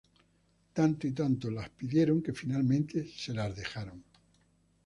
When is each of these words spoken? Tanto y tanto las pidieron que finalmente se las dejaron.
Tanto 0.73 1.05
y 1.05 1.11
tanto 1.11 1.51
las 1.51 1.69
pidieron 1.69 2.23
que 2.23 2.33
finalmente 2.33 3.07
se 3.15 3.35
las 3.35 3.55
dejaron. 3.55 4.01